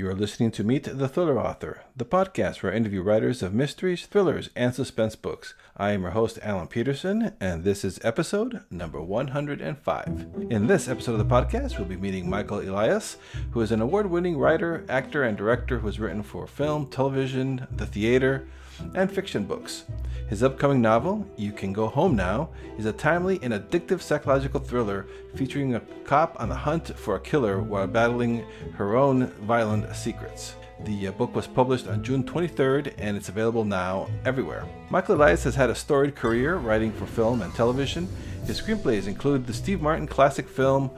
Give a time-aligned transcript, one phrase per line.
[0.00, 3.52] You are listening to Meet the Thriller Author, the podcast where I interview writers of
[3.52, 5.52] mysteries, thrillers, and suspense books.
[5.76, 10.46] I am your host, Alan Peterson, and this is episode number 105.
[10.48, 13.18] In this episode of the podcast, we'll be meeting Michael Elias,
[13.50, 17.66] who is an award winning writer, actor, and director who has written for film, television,
[17.70, 18.48] the theater,
[18.94, 19.84] and fiction books.
[20.28, 25.06] His upcoming novel, You Can Go Home Now, is a timely and addictive psychological thriller
[25.34, 28.44] featuring a cop on the hunt for a killer while battling
[28.74, 30.54] her own violent secrets.
[30.84, 34.66] The uh, book was published on June 23rd and it's available now everywhere.
[34.88, 38.08] Michael Elias has had a storied career writing for film and television.
[38.46, 40.90] His screenplays include the Steve Martin classic film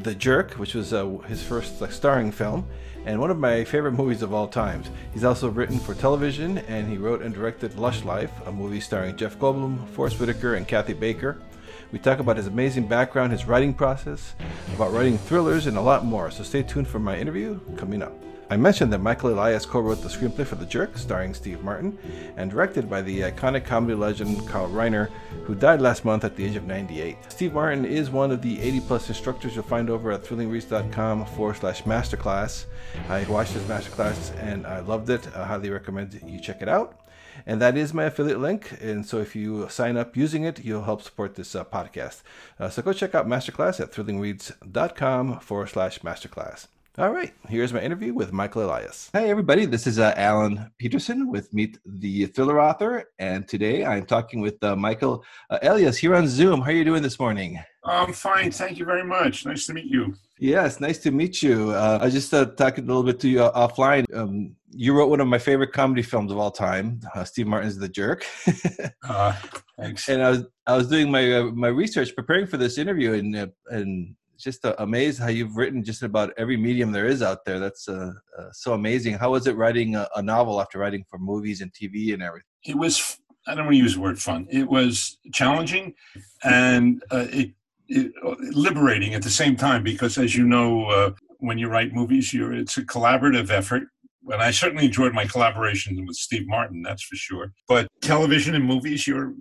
[0.00, 2.66] The Jerk, which was uh, his first like, starring film,
[3.04, 4.88] and one of my favorite movies of all times.
[5.12, 9.16] He's also written for television, and he wrote and directed Lush Life, a movie starring
[9.16, 11.38] Jeff Goldblum, Forest Whitaker, and Kathy Baker.
[11.92, 14.34] We talk about his amazing background, his writing process,
[14.74, 16.30] about writing thrillers, and a lot more.
[16.30, 18.14] So stay tuned for my interview coming up.
[18.52, 21.96] I mentioned that Michael Elias co wrote the screenplay for The Jerk, starring Steve Martin,
[22.36, 25.08] and directed by the iconic comedy legend Carl Reiner,
[25.44, 27.16] who died last month at the age of 98.
[27.30, 31.56] Steve Martin is one of the 80 plus instructors you'll find over at thrillingreads.com forward
[31.56, 32.66] slash masterclass.
[33.08, 35.26] I watched his masterclass and I loved it.
[35.34, 37.00] I highly recommend you check it out.
[37.46, 38.76] And that is my affiliate link.
[38.82, 42.20] And so if you sign up using it, you'll help support this uh, podcast.
[42.60, 46.66] Uh, so go check out Masterclass at thrillingreads.com forward slash masterclass.
[46.98, 49.08] All right, here's my interview with Michael Elias.
[49.14, 54.04] Hey, everybody, this is uh, Alan Peterson with Meet the Thriller Author, and today I'm
[54.04, 56.60] talking with uh, Michael uh, Elias here on Zoom.
[56.60, 57.58] How are you doing this morning?
[57.82, 59.46] I'm fine, thank you very much.
[59.46, 60.14] Nice to meet you.
[60.38, 61.70] Yes, nice to meet you.
[61.70, 64.04] Uh, I just uh, talking a little bit to you uh, offline.
[64.14, 67.88] Um, you wrote one of my favorite comedy films of all time, Steve Martin's The
[67.88, 68.24] Jerk.
[69.78, 70.10] thanks.
[70.10, 74.14] And I was I was doing my my research preparing for this interview, and and
[74.42, 77.58] just uh, amazed how you've written just about every medium there is out there.
[77.58, 79.14] That's uh, uh, so amazing.
[79.14, 82.46] How was it writing a, a, novel after writing for movies and TV and everything?
[82.64, 83.18] It was.
[83.46, 84.46] I don't want to use the word fun.
[84.50, 85.94] It was challenging,
[86.44, 87.50] and uh, it,
[87.88, 88.12] it,
[88.54, 92.52] liberating at the same time because, as you know, uh, when you write movies, you're
[92.52, 93.84] it's a collaborative effort.
[94.28, 97.52] And I certainly enjoyed my collaboration with Steve Martin, that's for sure.
[97.66, 99.34] But television and movies, you're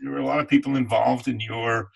[0.00, 1.90] you're a lot of people involved in your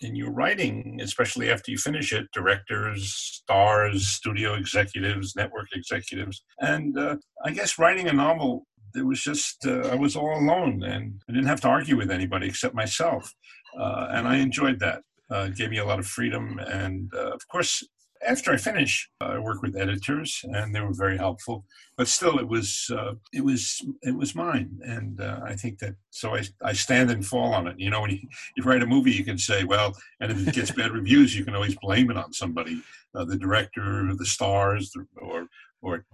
[0.00, 6.42] in your writing, especially after you finish it, directors, stars, studio executives, network executives.
[6.60, 10.82] And uh, I guess writing a novel, it was just, uh, I was all alone
[10.82, 13.32] and I didn't have to argue with anybody except myself.
[13.78, 15.02] Uh, and I enjoyed that.
[15.28, 16.60] Uh, gave me a lot of freedom.
[16.66, 17.82] And uh, of course,
[18.26, 21.64] after I finished, uh, I worked with editors, and they were very helpful.
[21.96, 25.94] But still, it was uh, it was it was mine, and uh, I think that
[26.10, 27.78] so I I stand and fall on it.
[27.78, 28.20] You know, when you,
[28.56, 31.44] you write a movie, you can say, well, and if it gets bad reviews, you
[31.44, 32.82] can always blame it on somebody,
[33.14, 35.46] uh, the director, the stars, or
[35.82, 36.04] or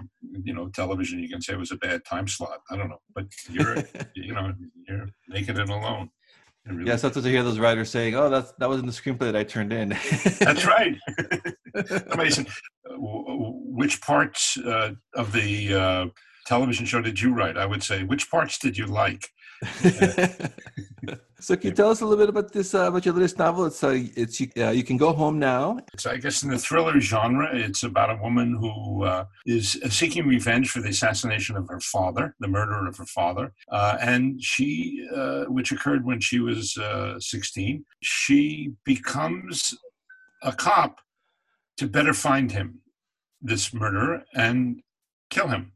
[0.44, 1.18] you know, television.
[1.18, 2.60] You can say it was a bad time slot.
[2.70, 3.76] I don't know, but you're
[4.14, 4.52] you know
[4.88, 6.10] you're making it alone.
[6.66, 9.32] Really yeah, sometimes I hear those writers saying, "Oh, that's that was in the screenplay
[9.32, 9.90] that I turned in."
[10.38, 10.96] that's right.
[12.12, 12.46] Amazing.
[12.86, 16.06] Which parts uh, of the uh,
[16.46, 17.56] television show did you write?
[17.56, 19.28] I would say, which parts did you like?
[21.38, 23.66] so, can you tell us a little bit about this uh, about your latest novel?
[23.66, 25.78] It's uh, it's uh, you can go home now.
[25.94, 27.48] It's I guess in the thriller genre.
[27.52, 32.34] It's about a woman who uh, is seeking revenge for the assassination of her father,
[32.40, 36.76] the murder of her father, uh, and she, uh, which occurred when she was
[37.20, 37.84] sixteen.
[38.02, 39.78] She becomes
[40.42, 40.98] a cop
[41.76, 42.80] to better find him,
[43.40, 44.82] this murderer, and
[45.30, 45.72] kill him.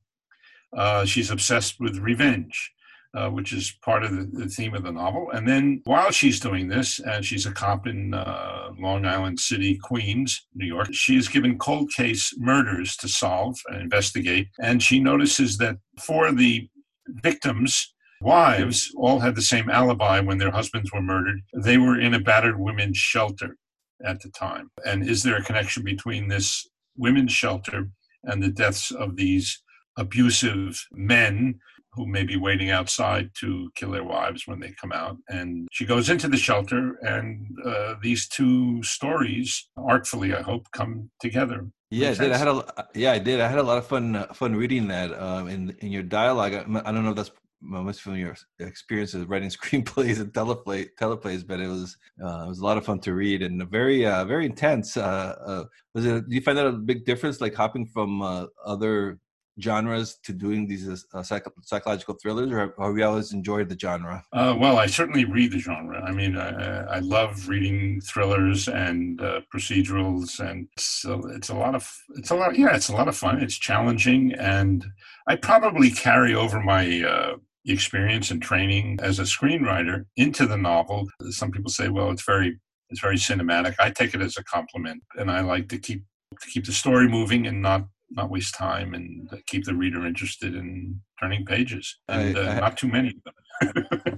[1.05, 2.73] She's obsessed with revenge,
[3.17, 5.31] uh, which is part of the, the, theme of the novel.
[5.33, 9.79] And then while she's doing this, and she's a cop in uh, Long Island City,
[9.83, 14.49] Queens, New York, she is given cold case murders to solve and investigate.
[14.61, 16.69] And she notices that for the
[17.09, 21.41] victims, wives all had the same alibi when their husbands were murdered.
[21.55, 23.57] They were in a battered women's shelter
[24.05, 24.71] at the time?
[24.85, 27.89] And is there a connection between this women's shelter
[28.25, 29.63] and the deaths of these
[29.97, 31.59] abusive men
[31.97, 35.17] who may be waiting outside to kill their wives when they come out?
[35.29, 41.11] And she goes into the shelter, and uh, these two stories, artfully, I hope, come
[41.21, 41.67] together.
[41.91, 42.33] Yeah, I did.
[42.33, 42.65] I had a
[42.95, 43.41] yeah, I did.
[43.41, 46.53] I had a lot of fun uh, fun reading that um, in in your dialogue.
[46.55, 51.47] I, I don't know if that's most from your experiences writing screenplays and teleplay teleplays,
[51.47, 54.25] but it was uh, it was a lot of fun to read and very uh,
[54.25, 54.97] very intense.
[54.97, 55.65] Uh, uh,
[55.95, 56.29] was it?
[56.29, 59.19] Do you find that a big difference, like hopping from uh, other
[59.61, 64.23] genres to doing these uh, psych- psychological thrillers, or have you always enjoyed the genre?
[64.33, 66.03] Uh, well, I certainly read the genre.
[66.03, 71.75] I mean, I, I love reading thrillers and uh, procedurals, and so it's a lot
[71.75, 72.57] of it's a lot.
[72.59, 73.43] Yeah, it's a lot of fun.
[73.43, 74.85] It's challenging, and
[75.27, 81.09] I probably carry over my uh, experience and training as a screenwriter into the novel.
[81.31, 82.59] Some people say, well, it's very
[82.91, 83.75] it's very cinematic.
[83.81, 86.05] I take it as a compliment, and I like to keep
[86.41, 90.55] to keep the story moving and not not waste time and keep the reader interested
[90.55, 91.99] in turning pages.
[92.09, 93.35] And I, uh, I, not too many of them.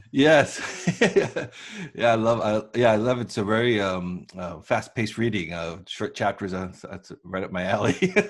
[0.13, 0.61] yes,
[1.95, 2.41] yeah, I love.
[2.41, 3.23] I, yeah, I love it.
[3.23, 5.53] It's a very um, uh, fast-paced reading.
[5.53, 6.53] Uh, short chapters.
[6.53, 7.97] That's right up my alley.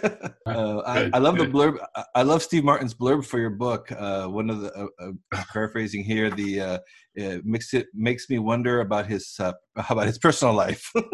[0.48, 1.52] Uh, I, I, love good.
[1.52, 1.76] the blurb.
[2.14, 3.92] I love Steve Martin's blurb for your book.
[3.92, 6.30] Uh, one of the uh, paraphrasing here.
[6.30, 6.80] The
[7.14, 10.90] it makes it makes me wonder about his about his personal life.
[10.94, 11.04] well,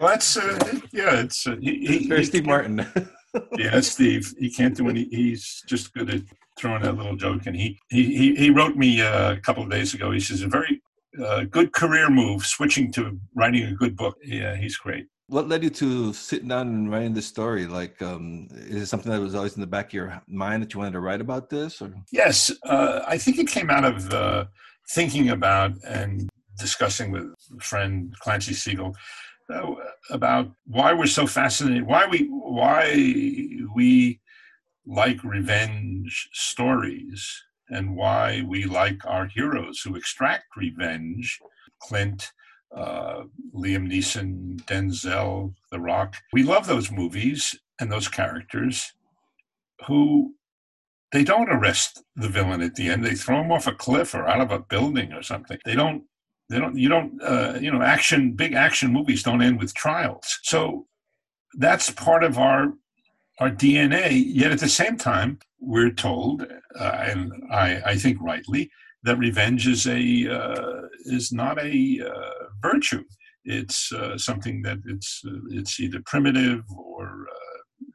[0.00, 0.36] that's
[0.92, 1.20] yeah.
[1.20, 2.84] It's he, he, very Steve Martin
[3.58, 4.34] yeah, Steve.
[4.38, 5.04] He can't do any.
[5.04, 6.22] He's just good at
[6.58, 7.46] throwing that little joke.
[7.46, 10.10] And he he he wrote me uh, a couple of days ago.
[10.10, 10.82] He says a very
[11.22, 14.16] uh, good career move, switching to writing a good book.
[14.22, 15.06] Yeah, he's great.
[15.28, 17.66] What led you to sitting down and writing this story?
[17.66, 20.74] Like, um, is it something that was always in the back of your mind that
[20.74, 21.80] you wanted to write about this?
[21.80, 21.94] Or?
[22.12, 24.44] Yes, uh, I think it came out of uh,
[24.90, 26.28] thinking about and
[26.58, 28.94] discussing with friend Clancy Sigal
[30.10, 32.92] about why we're so fascinated, why we why
[33.74, 34.20] we
[34.86, 41.38] like revenge stories, and why we like our heroes who extract revenge.
[41.80, 42.32] Clint,
[42.74, 43.24] uh,
[43.54, 46.16] Liam Neeson, Denzel, The Rock.
[46.32, 48.92] We love those movies and those characters
[49.86, 50.34] who
[51.12, 53.04] they don't arrest the villain at the end.
[53.04, 55.58] They throw him off a cliff or out of a building or something.
[55.64, 56.04] They don't
[56.50, 56.76] they don't.
[56.76, 57.22] You don't.
[57.22, 58.32] Uh, you know, action.
[58.32, 60.38] Big action movies don't end with trials.
[60.42, 60.86] So
[61.54, 62.74] that's part of our
[63.40, 64.22] our DNA.
[64.26, 66.42] Yet at the same time, we're told,
[66.78, 68.70] uh, and I, I think rightly,
[69.04, 73.04] that revenge is a uh, is not a uh, virtue.
[73.44, 77.26] It's uh, something that it's uh, it's either primitive or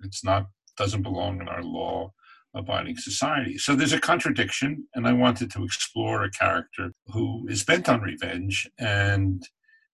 [0.03, 0.47] it's not
[0.77, 2.11] doesn't belong in our law
[2.55, 3.57] abiding society.
[3.57, 8.01] So there's a contradiction, and I wanted to explore a character who is bent on
[8.01, 9.43] revenge and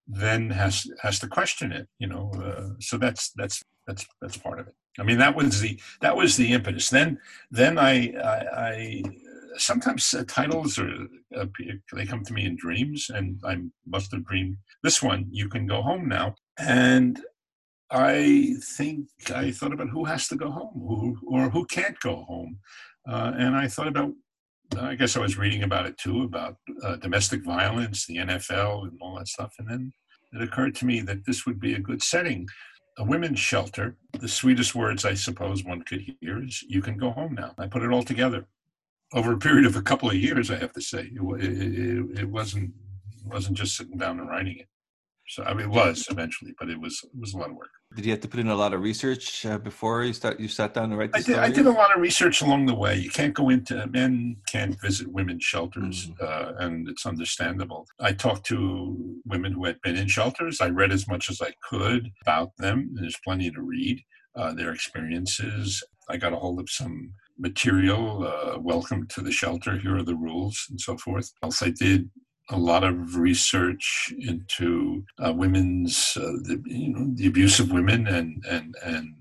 [0.08, 1.88] then has has to question it.
[2.00, 4.76] You know, uh, so that's that's that's that's part of it.
[5.00, 6.90] I mean, that was the that was the impetus.
[6.90, 7.20] Then
[7.52, 9.04] then I I, I
[9.58, 11.46] sometimes uh, titles are uh,
[11.94, 15.28] they come to me in dreams, and I must have dreamed this one.
[15.30, 17.22] You can go home now, and
[17.96, 22.26] I think I thought about who has to go home, who or who can't go
[22.28, 22.60] home,
[23.08, 24.12] uh, and I thought about.
[24.80, 28.98] I guess I was reading about it too, about uh, domestic violence, the NFL, and
[29.00, 29.94] all that stuff, and then
[30.34, 32.48] it occurred to me that this would be a good setting.
[32.98, 33.96] A women's shelter.
[34.20, 37.68] The sweetest words I suppose one could hear is "You can go home now." I
[37.68, 38.46] put it all together
[39.14, 40.52] over a period of a couple of years.
[40.52, 42.74] I have to say, it, it, it wasn't
[43.26, 44.68] wasn't just sitting down and writing it.
[45.28, 47.70] So I mean, it was eventually, but it was it was a lot of work.
[47.96, 50.40] Did you have to put in a lot of research uh, before you start?
[50.40, 51.12] You sat down to write.
[51.14, 51.38] I did.
[51.38, 52.96] I did a lot of research along the way.
[52.96, 56.22] You can't go into men can't visit women's shelters, mm.
[56.22, 57.88] uh, and it's understandable.
[58.00, 60.62] I talked to women who had been in shelters.
[60.62, 62.92] I read as much as I could about them.
[62.94, 64.02] There's plenty to read.
[64.36, 65.82] Uh, their experiences.
[66.10, 68.28] I got a hold of some material.
[68.28, 69.78] Uh, welcome to the shelter.
[69.78, 71.32] Here are the rules, and so forth.
[71.42, 72.10] Else I did
[72.50, 78.08] a lot of research into uh, women's uh, the, you know, the abuse of women
[78.08, 79.16] and and and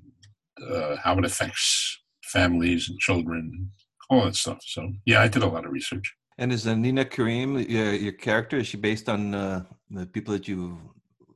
[0.70, 3.70] uh, how it affects families and children,
[4.10, 4.58] all that stuff.
[4.62, 6.14] So yeah, I did a lot of research.
[6.38, 8.58] And is uh, Nina Karam your, your character?
[8.58, 10.76] Is she based on uh, the people that you've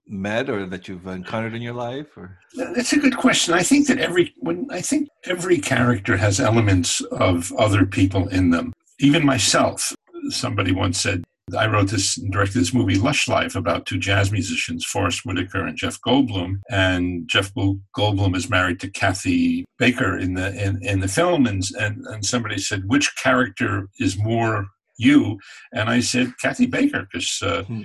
[0.07, 2.17] met or that you've encountered in your life?
[2.17, 2.39] Or
[2.75, 3.55] that's a good question.
[3.55, 8.51] I think that every when I think every character has elements of other people in
[8.51, 8.73] them.
[9.01, 9.95] Even myself,
[10.31, 11.23] somebody once said
[11.57, 15.67] I wrote this and directed this movie, Lush Life, about two jazz musicians, Forest Whitaker
[15.67, 16.61] and Jeff Goldblum.
[16.71, 21.47] And Jeff Goldblum is married to Kathy Baker in the in, in the film.
[21.47, 25.39] And, and and somebody said, which character is more you?
[25.73, 27.83] And I said, Kathy Baker, because uh, hmm.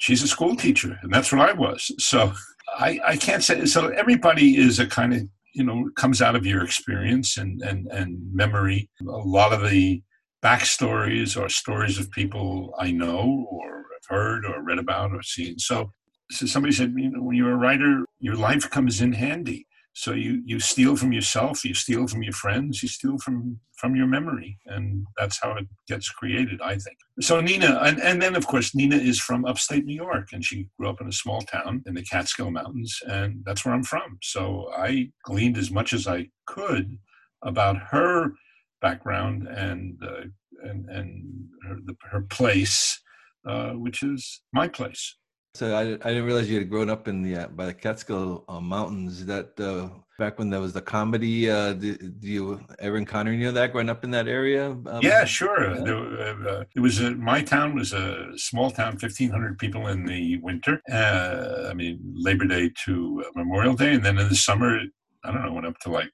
[0.00, 1.92] she's a school teacher, and that's what I was.
[1.98, 2.32] So
[2.76, 3.64] I, I can't say.
[3.66, 5.22] So everybody is a kind of
[5.54, 8.90] you know comes out of your experience and and and memory.
[9.00, 10.02] A lot of the
[10.42, 15.58] backstories or stories of people I know or have heard or read about or seen.
[15.58, 15.92] So,
[16.30, 19.66] so somebody said, you know, when you're a writer, your life comes in handy.
[19.98, 23.96] So you you steal from yourself, you steal from your friends, you steal from from
[23.96, 26.60] your memory, and that's how it gets created.
[26.62, 26.98] I think.
[27.20, 30.68] So Nina, and, and then of course Nina is from upstate New York, and she
[30.78, 34.18] grew up in a small town in the Catskill Mountains, and that's where I'm from.
[34.22, 36.96] So I gleaned as much as I could
[37.42, 38.34] about her
[38.80, 40.22] background and uh,
[40.62, 43.00] and and her, the, her place,
[43.46, 45.16] uh, which is my place.
[45.54, 48.44] So I, I didn't realize you had grown up in the uh, by the Catskill
[48.48, 49.24] uh, Mountains.
[49.26, 51.50] That uh, back when there was the comedy.
[51.50, 54.70] Uh, do, do, you ever encounter any of that growing up in that area?
[54.70, 55.74] Um, yeah, sure.
[55.74, 55.84] Yeah.
[55.84, 60.04] There, uh, it was a, my town was a small town, fifteen hundred people in
[60.04, 60.80] the winter.
[60.90, 64.80] Uh, I mean Labor Day to Memorial Day, and then in the summer,
[65.24, 66.10] I don't know, went up to like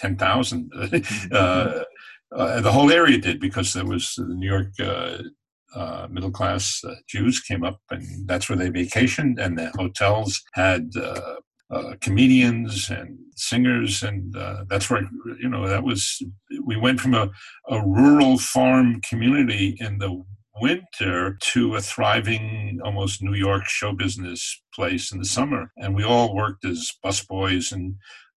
[0.00, 0.72] ten thousand.
[1.32, 5.18] uh, the whole area did because there was the New York uh,
[5.74, 9.38] uh, middle class uh, Jews came up, and that's where they vacationed.
[9.38, 11.36] And the hotels had uh,
[11.70, 15.08] uh comedians and singers, and uh, that's where
[15.40, 16.22] you know that was.
[16.64, 17.30] We went from a,
[17.68, 20.22] a rural farm community in the
[20.60, 26.04] winter to a thriving, almost New York show business place in the summer, and we
[26.04, 27.94] all worked as busboys and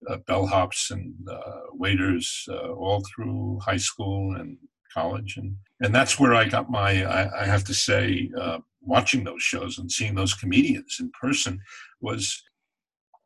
[0.10, 4.58] uh, bellhops and uh, waiters uh, all through high school and
[4.94, 7.04] college, and and that's where I got my.
[7.04, 11.60] I, I have to say, uh, watching those shows and seeing those comedians in person
[12.02, 12.44] was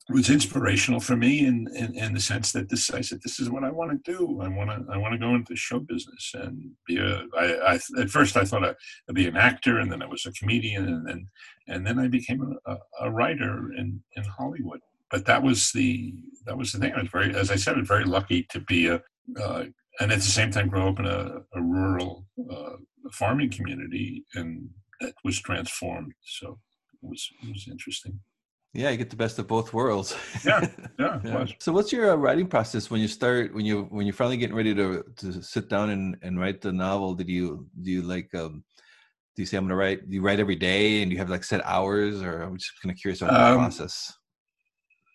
[0.10, 3.50] was inspirational for me in, in, in the sense that this I said this is
[3.50, 4.40] what I want to do.
[4.42, 7.26] I want to I want to go into show business and be a.
[7.38, 10.32] I, I at first I thought I'd be an actor and then I was a
[10.32, 11.28] comedian and then
[11.68, 14.80] and then I became a, a writer in in Hollywood.
[15.12, 16.14] But that was the
[16.48, 16.94] that was the thing.
[16.94, 19.02] I was very, as I said, I was very lucky to be a
[19.40, 19.66] uh,
[20.00, 22.78] and at the same time grow up in a, a rural uh,
[23.12, 24.70] farming community and
[25.02, 26.14] that was transformed.
[26.24, 26.60] So
[26.94, 28.20] it was it was interesting.
[28.74, 30.16] Yeah you get the best of both worlds.
[30.46, 30.68] Yeah
[31.00, 31.46] yeah, yeah.
[31.60, 34.56] so what's your uh, writing process when you start when you when you're finally getting
[34.56, 37.14] ready to to sit down and, and write the novel?
[37.16, 38.64] Did you do you like um
[39.36, 41.44] do you say i'm gonna write do you write every day and you have like
[41.44, 44.17] set hours or i'm just kind of curious about um, the process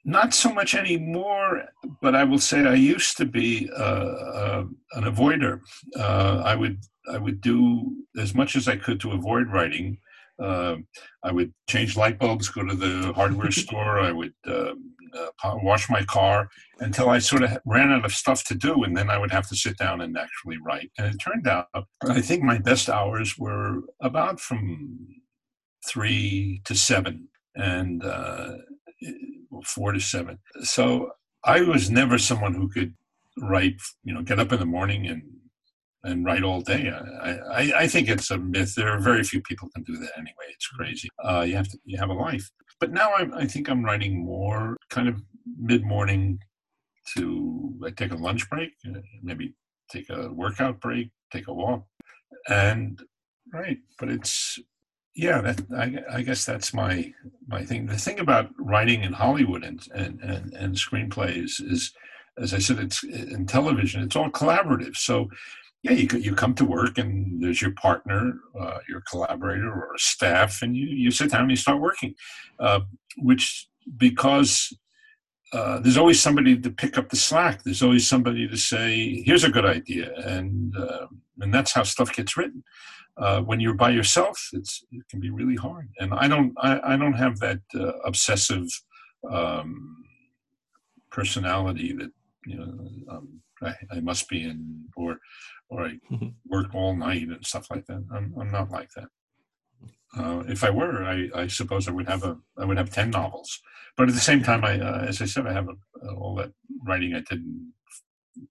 [0.05, 1.65] not so much anymore,
[2.01, 5.61] but I will say I used to be uh, uh, an avoider.
[5.97, 9.99] Uh, I would I would do as much as I could to avoid writing.
[10.39, 10.77] Uh,
[11.23, 14.01] I would change light bulbs, go to the hardware store.
[14.01, 16.49] I would um, uh, wash my car
[16.81, 19.49] until I sort of ran out of stuff to do, and then I would have
[19.49, 20.91] to sit down and actually write.
[20.99, 21.67] And it turned out,
[22.09, 25.07] I think my best hours were about from
[25.87, 28.53] three to seven, and uh,
[29.65, 30.39] four to seven.
[30.63, 31.13] So
[31.45, 32.95] I was never someone who could
[33.39, 35.23] write, you know, get up in the morning and
[36.05, 36.91] and write all day.
[37.23, 38.75] I, I, I think it's a myth.
[38.75, 40.49] There are very few people can do that anyway.
[40.53, 41.09] It's crazy.
[41.23, 42.51] Uh, you have to you have a life.
[42.81, 45.23] But now I, I think I'm writing more kind of
[45.59, 46.41] mid morning
[47.17, 49.55] to I take a lunch break, uh, maybe
[49.91, 51.85] take a workout break, take a walk,
[52.49, 53.01] and
[53.53, 53.79] right.
[53.99, 54.59] But it's
[55.15, 57.13] yeah, that, I, I, guess that's my
[57.47, 57.87] my thing.
[57.87, 61.93] The thing about writing in Hollywood and and and, and screenplays is,
[62.39, 64.03] as I said, it's in television.
[64.03, 64.97] It's all collaborative.
[64.97, 65.29] So,
[65.83, 70.63] yeah, you you come to work and there's your partner, uh, your collaborator, or staff,
[70.63, 72.15] and you you sit down and you start working,
[72.59, 72.81] uh,
[73.19, 74.73] which because.
[75.55, 77.63] Uh, there's always somebody to pick up the slack.
[77.63, 81.09] There's always somebody to say, "Here's a good idea," and uh,
[81.41, 82.63] and that's how stuff gets written
[83.17, 85.89] uh, when you're by yourself, it's it can be really hard.
[85.99, 88.67] And I don't I, I don't have that uh, obsessive
[89.31, 90.05] um,
[91.11, 92.11] personality that
[92.47, 95.19] you know um, I, I, must be in or
[95.69, 96.29] or I mm-hmm.
[96.47, 98.05] work all night and stuff like that.
[98.15, 99.09] I'm I'm not like that.
[100.17, 103.11] Uh, if I were, I, I, suppose I would have a I would have ten
[103.11, 103.61] novels.
[103.97, 106.53] But at the same time, I uh, as I said, I have a, all that
[106.87, 107.73] writing I did in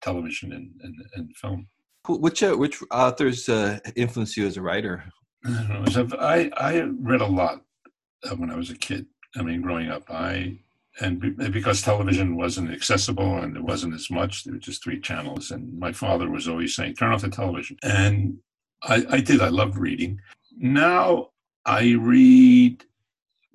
[0.01, 1.67] television and, and, and film.
[2.07, 5.03] Which uh, which authors uh, influenced you as a writer?
[6.19, 7.61] I I read a lot
[8.37, 9.05] when I was a kid.
[9.35, 10.57] I mean, growing up, I
[10.99, 15.51] and because television wasn't accessible and there wasn't as much, there were just three channels.
[15.51, 18.37] And my father was always saying, "Turn off the television," and
[18.83, 19.41] I, I did.
[19.41, 20.19] I loved reading.
[20.57, 21.29] Now
[21.65, 22.83] I read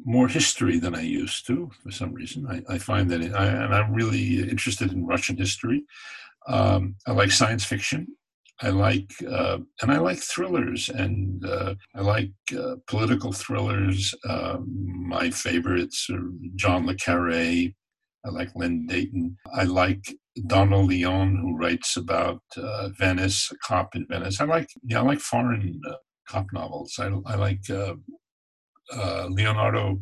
[0.04, 2.46] more history than I used to for some reason.
[2.46, 5.84] I, I find that, it, I, and I'm really interested in Russian history.
[6.46, 8.06] Um, I like science fiction.
[8.62, 14.14] I like, uh, and I like thrillers, and uh, I like uh, political thrillers.
[14.28, 14.66] Um,
[15.08, 17.34] my favorites are John le Carre.
[18.24, 19.36] I like Len Deighton.
[19.54, 20.04] I like
[20.46, 24.40] Donna Leon, who writes about uh, Venice, a cop in Venice.
[24.40, 25.94] I like, yeah, I like foreign uh,
[26.26, 26.98] cop novels.
[26.98, 27.94] I, I like uh,
[29.28, 30.00] Leonardo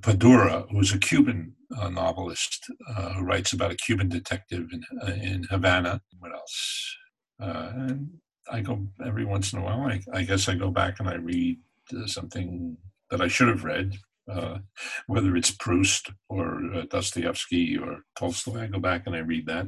[0.00, 1.54] Padura, who's a Cuban
[1.90, 2.66] novelist
[3.14, 4.82] who writes about a Cuban detective in,
[5.22, 6.00] in Havana.
[6.18, 6.96] What else?
[7.44, 8.08] Uh, and
[8.50, 8.74] I go
[9.04, 9.82] every once in a while.
[9.82, 11.58] I, I guess I go back and I read
[11.96, 12.76] uh, something
[13.10, 13.88] that I should have read,
[14.34, 14.58] uh,
[15.06, 18.62] whether it's Proust or uh, Dostoevsky or Tolstoy.
[18.62, 19.66] I go back and I read that.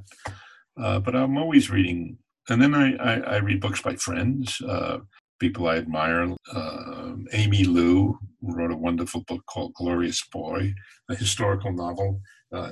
[0.82, 2.18] uh, but I'm always reading.
[2.48, 4.98] And then I, I, I read books by friends, uh,
[5.38, 6.34] people I admire.
[6.54, 10.72] Uh, Aimee Liu wrote a wonderful book called Glorious Boy,
[11.10, 12.20] a historical novel.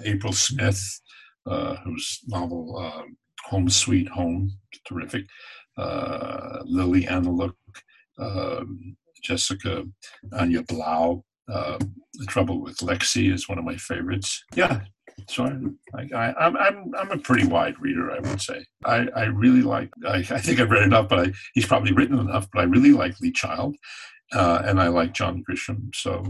[0.04, 0.82] April Smith,
[1.84, 3.16] whose novel um,
[3.46, 4.50] Home Sweet Home,
[4.86, 5.24] terrific.
[5.76, 7.52] Uh, Lily Anna
[8.18, 9.84] um, Jessica
[10.32, 11.24] Anya Blau.
[11.52, 11.78] Uh,
[12.14, 14.42] the Trouble with Lexie is one of my favorites.
[14.54, 14.80] Yeah,
[15.28, 15.44] so
[15.94, 18.64] I, I, am I'm, I'm a pretty wide reader, I would say.
[18.84, 22.18] I, I really like, I, I think I've read enough, but I, he's probably written
[22.18, 23.76] enough, but I really like Lee Child
[24.32, 25.94] uh, and I like John Grisham.
[25.94, 26.24] So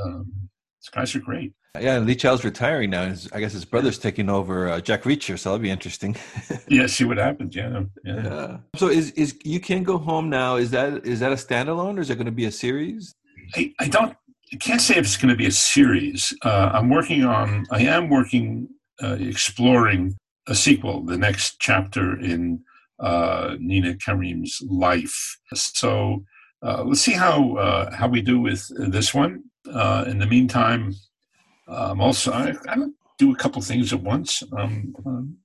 [0.00, 0.32] um,
[0.82, 1.52] these guys are great.
[1.80, 3.14] Yeah, Lee Child's retiring now.
[3.32, 6.16] I guess his brother's taking over uh, Jack Reacher, so that'll be interesting.
[6.68, 7.56] yeah, see what happens.
[7.56, 8.56] Yeah, yeah, yeah.
[8.76, 10.56] So is is you can go home now?
[10.56, 13.14] Is that is that a standalone, or is it going to be a series?
[13.54, 14.14] I, I don't
[14.52, 16.34] I can't say if it's going to be a series.
[16.44, 18.68] Uh, I'm working on, I am working,
[19.02, 20.14] uh, exploring
[20.46, 22.62] a sequel, the next chapter in
[23.00, 25.38] uh, Nina Karam's life.
[25.54, 26.24] So
[26.62, 29.44] uh, let's see how uh, how we do with this one.
[29.70, 30.94] Uh, in the meantime,
[31.68, 32.76] I'm also I, I
[33.18, 34.42] do a couple things at once.
[34.56, 35.36] I'm, I'm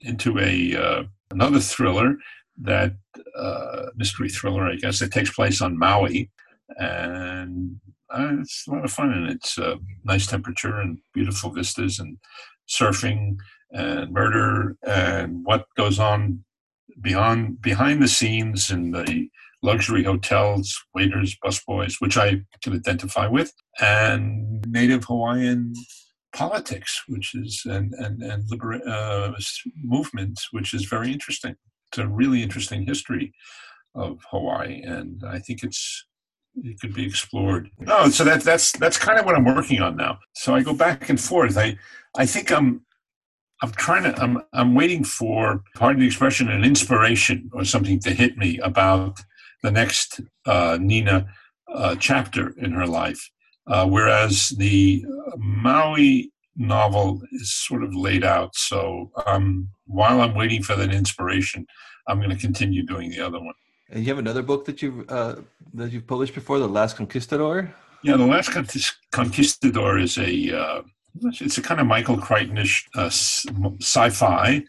[0.00, 2.16] into a uh, another thriller
[2.62, 2.92] that
[3.36, 6.30] uh, mystery thriller, I guess, that takes place on Maui,
[6.78, 11.98] and uh, it's a lot of fun and it's uh, nice temperature and beautiful vistas
[11.98, 12.18] and
[12.68, 13.36] surfing
[13.72, 16.44] and murder and what goes on
[17.00, 19.28] beyond behind the scenes in the
[19.64, 25.72] luxury hotels, waiters, busboys, which I can identify with, and Native Hawaiian
[26.34, 29.32] politics, which is and and and libera- uh,
[29.82, 31.56] movements, which is very interesting.
[31.90, 33.32] It's a really interesting history
[33.94, 36.06] of Hawaii, and I think it's
[36.56, 37.70] it could be explored.
[37.88, 40.18] Oh, so that that's that's kind of what I'm working on now.
[40.34, 41.56] So I go back and forth.
[41.56, 41.78] I
[42.16, 42.82] I think I'm
[43.62, 48.10] I'm trying to I'm I'm waiting for pardon the expression an inspiration or something to
[48.10, 49.18] hit me about
[49.64, 51.26] the next uh, Nina
[51.74, 53.22] uh, chapter in her life.
[53.66, 55.04] Uh, whereas the
[55.38, 58.54] Maui novel is sort of laid out.
[58.54, 61.66] So um, while I'm waiting for that inspiration,
[62.06, 63.54] I'm going to continue doing the other one.
[63.90, 65.36] And you have another book that you've uh,
[65.74, 67.74] that you've published before, The Last Conquistador.
[68.02, 68.50] Yeah, The Last
[69.12, 70.82] Conquistador is a uh,
[71.40, 73.10] it's a kind of Michael Crichtonish uh,
[73.80, 74.62] sci-fi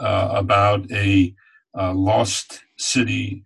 [0.00, 1.34] uh, about a
[1.78, 3.44] uh, lost city,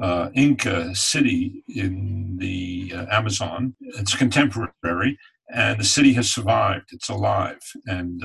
[0.00, 3.74] uh, Inca city in the uh, Amazon.
[3.80, 5.18] It's contemporary,
[5.52, 6.90] and the city has survived.
[6.92, 8.22] It's alive, and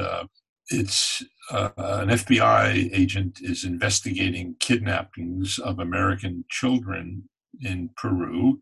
[0.69, 7.29] it's uh, an FBI agent is investigating kidnappings of American children
[7.61, 8.59] in Peru,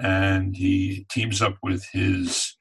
[0.00, 2.56] and he teams up with his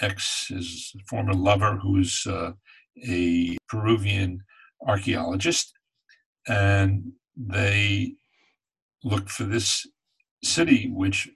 [0.00, 2.52] ex, his former lover, who's uh,
[3.06, 4.42] a Peruvian
[4.86, 5.72] archaeologist,
[6.48, 8.14] and they
[9.04, 9.86] look for this
[10.42, 11.28] city, which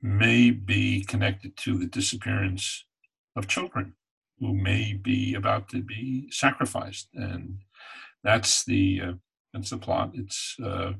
[0.00, 2.84] may be connected to the disappearance
[3.36, 3.94] of children
[4.38, 7.58] who may be about to be sacrificed, and
[8.22, 9.12] that's the uh,
[9.52, 10.12] that's the plot.
[10.14, 10.92] It's uh,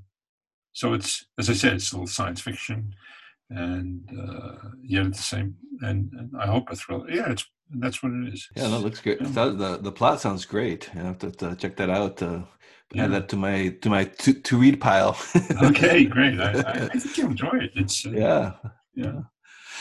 [0.72, 2.94] so it's as I said, it's a little science fiction,
[3.50, 7.10] and uh, yet at the same and, and I hope a thriller.
[7.10, 8.48] Yeah, it's that's what it is.
[8.56, 9.18] Yeah, that looks great.
[9.18, 10.90] The the plot sounds great.
[10.94, 12.22] I have to, to check that out.
[12.22, 12.42] Uh,
[12.92, 13.04] yeah.
[13.04, 15.16] Add that to my to my to, to read pile.
[15.62, 16.40] okay, great.
[16.40, 17.72] I, I, I, think you'll enjoy it.
[17.74, 18.52] It's uh, yeah,
[18.94, 19.20] yeah.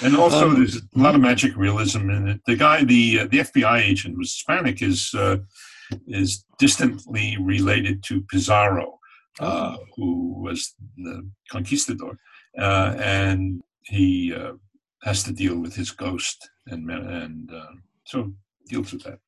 [0.01, 2.41] And also, um, there's a lot of magic realism in it.
[2.45, 5.37] The guy, the uh, the FBI agent, was Hispanic, is uh,
[6.07, 8.99] is distantly related to Pizarro,
[9.39, 9.85] uh, oh.
[9.95, 12.17] who was the conquistador,
[12.59, 14.53] uh, and he uh,
[15.03, 17.73] has to deal with his ghost, and and uh,
[18.05, 18.31] so
[18.67, 19.19] deals with that.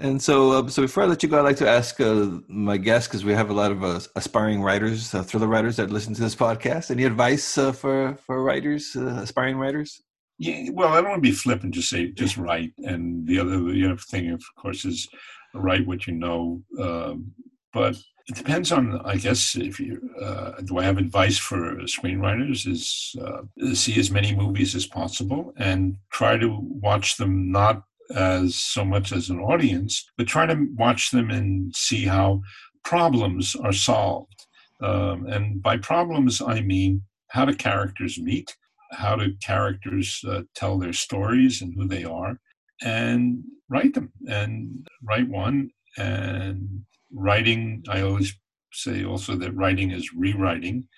[0.00, 2.76] And so, uh, so before I let you go, I'd like to ask uh, my
[2.76, 6.20] guests because we have a lot of uh, aspiring writers, thriller writers that listen to
[6.20, 6.92] this podcast.
[6.92, 10.00] Any advice for for writers, aspiring writers?
[10.38, 11.74] Yeah, well, I don't want to be flippant.
[11.74, 15.08] Just say just write, and the other the other thing, of course, is
[15.52, 16.62] write what you know.
[16.80, 17.32] Um,
[17.72, 17.96] but
[18.28, 22.66] it depends on, I guess, if you uh, do I have advice for screenwriters?
[22.66, 27.82] Is uh, see as many movies as possible and try to watch them not
[28.14, 32.40] as so much as an audience, but try to watch them and see how
[32.84, 34.46] problems are solved.
[34.82, 38.54] Um, and by problems, I mean how do characters meet
[38.92, 42.38] how do characters uh, tell their stories and who they are,
[42.82, 45.70] and write them and write one.
[45.96, 48.34] And writing, I always
[48.72, 50.88] say also that writing is rewriting,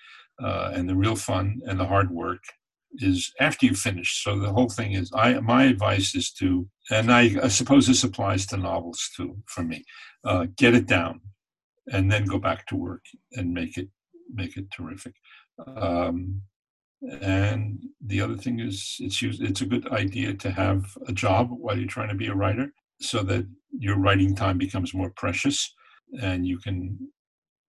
[0.43, 2.43] uh, and the real fun and the hard work
[2.95, 4.23] is after you finish.
[4.23, 8.03] So the whole thing is, I my advice is to, and I, I suppose this
[8.03, 9.83] applies to novels too for me,
[10.25, 11.21] uh, get it down
[11.87, 13.89] and then go back to work and make it
[14.33, 15.13] make it terrific.
[15.77, 16.41] Um,
[17.21, 21.49] and the other thing is, it's used, it's a good idea to have a job
[21.49, 25.73] while you're trying to be a writer, so that your writing time becomes more precious,
[26.21, 26.97] and you can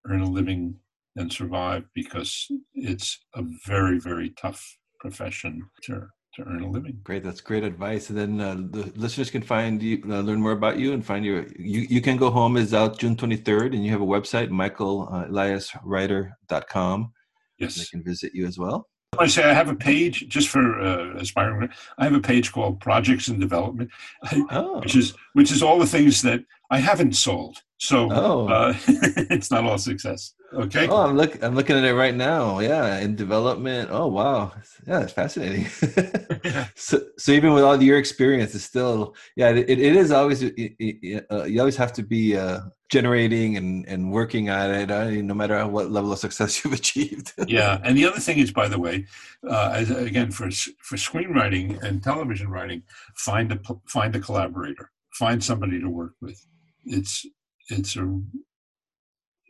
[0.08, 0.74] earn a living
[1.16, 6.98] and survive because it's a very very tough profession to to earn a living.
[7.04, 8.08] Great, that's great advice.
[8.08, 11.24] And then uh, the listeners can find you, uh, learn more about you, and find
[11.24, 11.46] your.
[11.58, 14.48] You, you can go home is out June twenty third, and you have a website,
[14.48, 17.12] michael elias michaeleliaswriter.com.
[17.58, 18.88] Yes, they can visit you as well.
[19.18, 21.68] I say I have a page just for uh, aspiring.
[21.98, 23.90] I have a page called Projects in Development,
[24.50, 24.80] oh.
[24.80, 27.58] which is which is all the things that I haven't sold.
[27.82, 28.46] So oh.
[28.46, 28.74] uh,
[29.28, 30.34] it's not all success.
[30.54, 30.86] Okay.
[30.86, 31.42] Oh, I'm look.
[31.42, 32.60] I'm looking at it right now.
[32.60, 33.88] Yeah, in development.
[33.90, 34.52] Oh, wow.
[34.86, 35.66] Yeah, it's fascinating.
[36.76, 39.48] so, so even with all your experience, it's still yeah.
[39.48, 43.84] It, it is always it, it, uh, you always have to be uh, generating and
[43.88, 47.32] and working at it, uh, no matter what level of success you've achieved.
[47.48, 49.06] yeah, and the other thing is, by the way,
[49.50, 52.84] uh, as, again for for screenwriting and television writing,
[53.16, 56.46] find a find a collaborator, find somebody to work with.
[56.84, 57.26] It's
[57.72, 58.20] it's a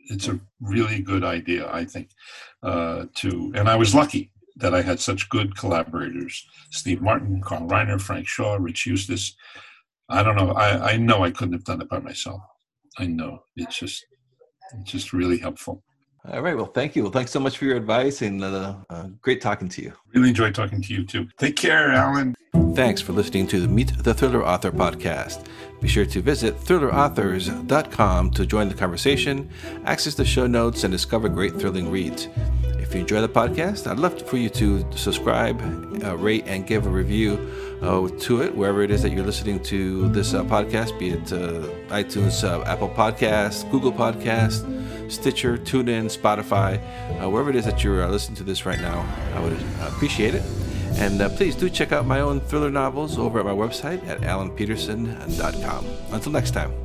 [0.09, 2.09] it's a really good idea, I think.
[2.61, 7.67] Uh, to and I was lucky that I had such good collaborators: Steve Martin, Carl
[7.67, 9.35] Reiner, Frank Shaw, Rich Eustis.
[10.09, 10.51] I don't know.
[10.51, 12.41] I, I know I couldn't have done it by myself.
[12.97, 14.05] I know it's just
[14.79, 15.83] it's just really helpful.
[16.29, 16.55] All right.
[16.55, 17.03] Well, thank you.
[17.03, 19.93] Well, thanks so much for your advice and uh, uh, great talking to you.
[20.13, 21.27] Really enjoyed talking to you too.
[21.37, 22.33] Take care, Alan.
[22.75, 25.45] Thanks for listening to the Meet the Thriller Author podcast.
[25.79, 29.47] Be sure to visit thrillerauthors.com to join the conversation,
[29.85, 32.29] access the show notes, and discover great thrilling reads.
[32.79, 35.61] If you enjoy the podcast, I'd love for you to subscribe,
[36.03, 37.37] uh, rate, and give a review
[37.83, 41.31] uh, to it wherever it is that you're listening to this uh, podcast, be it
[41.31, 44.63] uh, iTunes, uh, Apple Podcasts, Google Podcasts,
[45.11, 46.81] Stitcher, TuneIn, Spotify,
[47.21, 49.07] uh, wherever it is that you're listening to this right now.
[49.35, 50.41] I would appreciate it.
[50.95, 54.21] And uh, please do check out my own thriller novels over at my website at
[54.21, 55.85] alanpeterson.com.
[56.11, 56.82] Until next time.